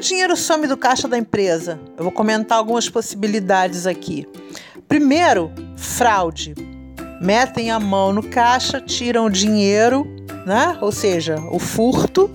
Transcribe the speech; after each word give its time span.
o 0.00 0.02
dinheiro 0.02 0.34
some 0.34 0.66
do 0.66 0.78
caixa 0.78 1.06
da 1.06 1.18
empresa? 1.18 1.78
Eu 1.94 2.04
vou 2.04 2.10
comentar 2.10 2.56
algumas 2.56 2.88
possibilidades 2.88 3.86
aqui. 3.86 4.26
Primeiro, 4.88 5.52
fraude. 5.76 6.54
Metem 7.20 7.70
a 7.70 7.78
mão 7.78 8.10
no 8.10 8.22
caixa, 8.22 8.80
tiram 8.80 9.26
o 9.26 9.30
dinheiro, 9.30 10.06
né? 10.46 10.78
ou 10.80 10.90
seja, 10.90 11.36
o 11.52 11.58
furto, 11.58 12.30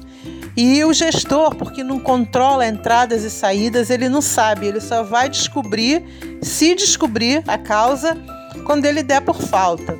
e 0.55 0.83
o 0.83 0.93
gestor, 0.93 1.55
porque 1.55 1.83
não 1.83 1.99
controla 1.99 2.67
entradas 2.67 3.23
e 3.23 3.31
saídas, 3.31 3.89
ele 3.89 4.07
não 4.07 4.21
sabe, 4.21 4.67
ele 4.67 4.79
só 4.79 5.01
vai 5.01 5.27
descobrir, 5.27 6.03
se 6.43 6.75
descobrir 6.75 7.43
a 7.47 7.57
causa, 7.57 8.15
quando 8.63 8.85
ele 8.85 9.01
der 9.01 9.21
por 9.21 9.41
falta. 9.41 9.97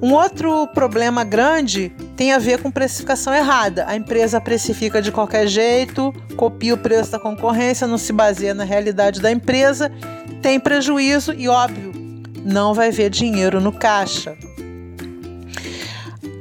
Um 0.00 0.14
outro 0.14 0.66
problema 0.68 1.22
grande 1.22 1.94
tem 2.16 2.32
a 2.32 2.38
ver 2.38 2.62
com 2.62 2.70
precificação 2.70 3.34
errada. 3.34 3.84
A 3.86 3.94
empresa 3.94 4.40
precifica 4.40 5.02
de 5.02 5.12
qualquer 5.12 5.46
jeito, 5.46 6.14
copia 6.36 6.74
o 6.74 6.78
preço 6.78 7.12
da 7.12 7.18
concorrência, 7.18 7.86
não 7.86 7.98
se 7.98 8.12
baseia 8.12 8.54
na 8.54 8.64
realidade 8.64 9.20
da 9.20 9.30
empresa, 9.30 9.92
tem 10.40 10.58
prejuízo 10.58 11.34
e, 11.34 11.46
óbvio, 11.48 11.92
não 12.44 12.72
vai 12.72 12.90
ver 12.90 13.10
dinheiro 13.10 13.60
no 13.60 13.70
caixa. 13.72 14.36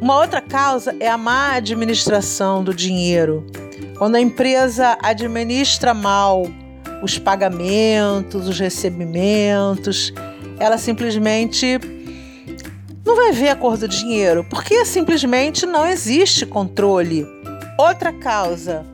Uma 0.02 0.20
outra 0.20 0.40
causa 0.40 0.96
é 1.00 1.10
a 1.10 1.18
má 1.18 1.54
administração 1.56 2.64
do 2.64 2.74
dinheiro. 2.74 3.46
Quando 3.98 4.16
a 4.16 4.22
empresa 4.22 4.98
administra 5.02 5.94
mal 5.94 6.48
os 7.02 7.18
pagamentos, 7.18 8.48
os 8.48 8.60
recebimentos, 8.60 10.14
ela 10.60 10.78
simplesmente 10.78 11.80
não 13.06 13.16
vai 13.16 13.32
ver 13.32 13.50
a 13.50 13.56
cor 13.56 13.78
do 13.78 13.88
dinheiro, 13.88 14.44
porque 14.50 14.84
simplesmente 14.84 15.66
não 15.66 15.86
existe 15.86 16.46
controle. 16.46 17.28
Outra 17.78 18.12
causa, 18.12 18.86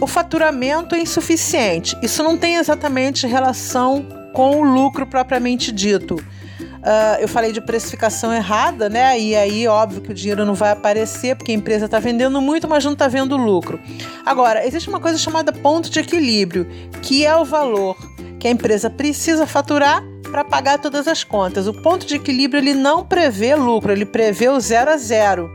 o 0.00 0.06
faturamento 0.06 0.94
é 0.94 1.00
insuficiente. 1.00 1.96
Isso 2.02 2.22
não 2.22 2.36
tem 2.36 2.56
exatamente 2.56 3.26
relação 3.26 4.06
com 4.32 4.60
o 4.60 4.62
lucro 4.62 5.06
propriamente 5.06 5.72
dito. 5.72 6.14
Uh, 6.14 7.16
eu 7.18 7.26
falei 7.26 7.50
de 7.50 7.62
precificação 7.62 8.32
errada, 8.32 8.90
né? 8.90 9.18
E 9.18 9.34
aí, 9.34 9.66
óbvio 9.66 10.02
que 10.02 10.10
o 10.10 10.14
dinheiro 10.14 10.44
não 10.44 10.54
vai 10.54 10.70
aparecer, 10.70 11.34
porque 11.34 11.50
a 11.50 11.54
empresa 11.54 11.86
está 11.86 11.98
vendendo 11.98 12.40
muito, 12.42 12.68
mas 12.68 12.84
não 12.84 12.92
está 12.92 13.08
vendo 13.08 13.36
lucro. 13.38 13.80
Agora, 14.26 14.66
existe 14.66 14.88
uma 14.90 15.00
coisa 15.00 15.16
chamada 15.16 15.50
ponto 15.50 15.88
de 15.88 15.98
equilíbrio, 15.98 16.66
que 17.00 17.24
é 17.24 17.34
o 17.34 17.44
valor 17.44 17.96
que 18.38 18.46
a 18.46 18.50
empresa 18.50 18.90
precisa 18.90 19.46
faturar 19.46 20.04
para 20.34 20.42
pagar 20.42 20.80
todas 20.80 21.06
as 21.06 21.22
contas. 21.22 21.68
O 21.68 21.72
ponto 21.72 22.04
de 22.04 22.16
equilíbrio 22.16 22.60
ele 22.60 22.74
não 22.74 23.04
prevê 23.04 23.54
lucro, 23.54 23.92
ele 23.92 24.04
prevê 24.04 24.48
o 24.48 24.58
zero 24.58 24.90
a 24.90 24.96
zero. 24.96 25.48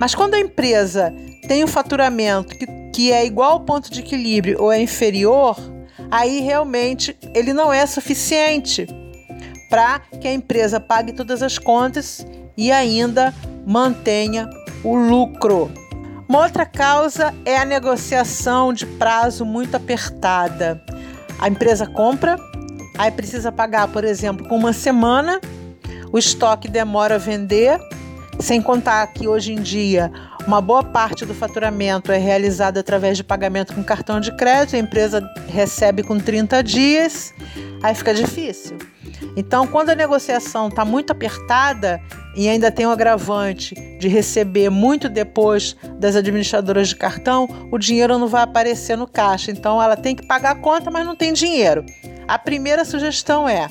Mas 0.00 0.14
quando 0.14 0.32
a 0.32 0.40
empresa 0.40 1.14
tem 1.46 1.62
um 1.62 1.66
faturamento 1.66 2.56
que, 2.56 2.66
que 2.90 3.12
é 3.12 3.26
igual 3.26 3.52
ao 3.52 3.60
ponto 3.60 3.90
de 3.90 4.00
equilíbrio 4.00 4.62
ou 4.62 4.72
é 4.72 4.80
inferior, 4.80 5.58
aí 6.10 6.40
realmente 6.40 7.14
ele 7.34 7.52
não 7.52 7.70
é 7.70 7.84
suficiente 7.84 8.86
para 9.68 9.98
que 9.98 10.26
a 10.26 10.32
empresa 10.32 10.80
pague 10.80 11.12
todas 11.12 11.42
as 11.42 11.58
contas 11.58 12.26
e 12.56 12.72
ainda 12.72 13.34
mantenha 13.66 14.48
o 14.82 14.96
lucro. 14.96 15.70
Uma 16.26 16.44
outra 16.44 16.64
causa 16.64 17.34
é 17.44 17.58
a 17.58 17.64
negociação 17.66 18.72
de 18.72 18.86
prazo 18.86 19.44
muito 19.44 19.76
apertada. 19.76 20.82
A 21.38 21.46
empresa 21.46 21.86
compra, 21.86 22.38
Aí 22.98 23.12
precisa 23.12 23.52
pagar, 23.52 23.86
por 23.88 24.02
exemplo, 24.02 24.46
com 24.48 24.56
uma 24.56 24.72
semana, 24.72 25.40
o 26.12 26.18
estoque 26.18 26.68
demora 26.68 27.14
a 27.14 27.18
vender, 27.18 27.78
sem 28.40 28.60
contar 28.60 29.06
que 29.08 29.28
hoje 29.28 29.52
em 29.52 29.62
dia 29.62 30.10
uma 30.46 30.60
boa 30.60 30.82
parte 30.82 31.24
do 31.24 31.34
faturamento 31.34 32.10
é 32.10 32.16
realizado 32.16 32.78
através 32.78 33.16
de 33.16 33.22
pagamento 33.22 33.74
com 33.74 33.84
cartão 33.84 34.18
de 34.18 34.34
crédito, 34.36 34.76
a 34.76 34.78
empresa 34.78 35.22
recebe 35.46 36.02
com 36.02 36.18
30 36.18 36.62
dias, 36.62 37.32
aí 37.82 37.94
fica 37.94 38.12
difícil. 38.12 38.78
Então, 39.36 39.66
quando 39.66 39.90
a 39.90 39.94
negociação 39.94 40.68
está 40.68 40.84
muito 40.84 41.10
apertada 41.10 42.00
e 42.34 42.48
ainda 42.48 42.70
tem 42.70 42.86
o 42.86 42.90
agravante 42.90 43.74
de 44.00 44.08
receber 44.08 44.70
muito 44.70 45.08
depois 45.08 45.76
das 45.98 46.16
administradoras 46.16 46.88
de 46.88 46.96
cartão, 46.96 47.48
o 47.70 47.78
dinheiro 47.78 48.18
não 48.18 48.26
vai 48.26 48.42
aparecer 48.42 48.96
no 48.96 49.06
caixa. 49.06 49.50
Então, 49.50 49.82
ela 49.82 49.96
tem 49.96 50.16
que 50.16 50.26
pagar 50.26 50.52
a 50.52 50.54
conta, 50.54 50.90
mas 50.90 51.04
não 51.04 51.14
tem 51.14 51.32
dinheiro. 51.32 51.84
A 52.28 52.38
primeira 52.38 52.84
sugestão 52.84 53.48
é: 53.48 53.66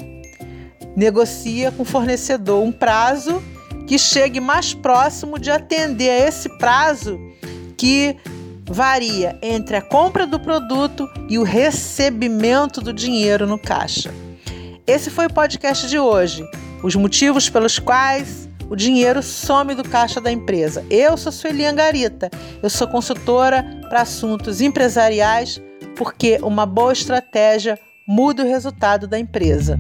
negocia 0.96 1.72
com 1.72 1.84
o 1.84 1.86
fornecedor 1.86 2.64
um 2.64 2.72
prazo 2.72 3.42
que 3.86 4.00
chegue 4.00 4.40
mais 4.40 4.74
próximo 4.74 5.38
de 5.38 5.52
atender 5.52 6.10
a 6.10 6.28
esse 6.28 6.50
prazo 6.58 7.20
que 7.78 8.18
varia 8.66 9.38
entre 9.42 9.78
a 9.78 9.82
compra 9.82 10.26
do 10.26 10.40
produto 10.40 11.08
e 11.30 11.38
o 11.38 11.44
recebimento 11.44 12.82
do 12.82 12.92
dinheiro 12.92 13.46
no 13.46 13.60
caixa. 13.60 14.12
Esse 14.88 15.12
foi 15.12 15.28
o 15.28 15.34
podcast 15.34 15.88
de 15.88 16.00
hoje. 16.00 16.44
Os 16.84 16.96
motivos 16.96 17.50
pelos 17.50 17.78
quais 17.78 18.50
o 18.70 18.76
dinheiro 18.76 19.22
some 19.22 19.76
do 19.76 19.88
caixa 19.88 20.20
da 20.20 20.32
empresa. 20.32 20.84
Eu 20.90 21.16
sou 21.16 21.32
Sueli 21.32 21.66
Angarita. 21.66 22.30
Eu 22.62 22.70
sou 22.70 22.88
consultora 22.88 23.64
para 23.88 24.02
assuntos 24.02 24.62
empresariais 24.62 25.62
porque 25.96 26.40
uma 26.42 26.66
boa 26.66 26.92
estratégia 26.92 27.80
muda 28.08 28.44
o 28.44 28.48
resultado 28.48 29.06
da 29.06 29.20
empresa. 29.20 29.78